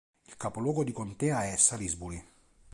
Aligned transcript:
Il 0.29 0.35
capoluogo 0.35 0.83
di 0.83 0.91
contea 0.91 1.43
è 1.53 1.55
Salisbury. 1.57 2.25